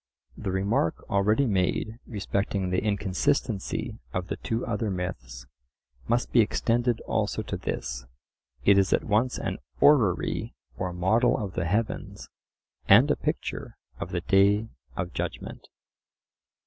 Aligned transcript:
The 0.35 0.49
remark 0.49 1.07
already 1.11 1.45
made 1.45 1.99
respecting 2.07 2.71
the 2.71 2.83
inconsistency 2.83 3.99
of 4.13 4.29
the 4.29 4.35
two 4.37 4.65
other 4.65 4.89
myths 4.89 5.45
must 6.07 6.31
be 6.31 6.39
extended 6.39 7.01
also 7.01 7.43
to 7.43 7.55
this: 7.55 8.07
it 8.65 8.79
is 8.79 8.93
at 8.93 9.03
once 9.03 9.37
an 9.37 9.59
orrery, 9.79 10.55
or 10.75 10.91
model 10.91 11.37
of 11.37 11.53
the 11.53 11.65
heavens, 11.65 12.29
and 12.87 13.11
a 13.11 13.15
picture 13.15 13.77
of 13.99 14.09
the 14.09 14.21
Day 14.21 14.69
of 14.97 15.13
Judgment. 15.13 15.67